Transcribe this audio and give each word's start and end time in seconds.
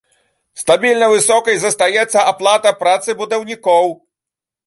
Стабільна 0.61 1.09
высокай 1.15 1.59
застаецца 1.65 2.25
аплата 2.33 2.73
працы 2.81 3.09
будаўнікоў. 3.23 3.87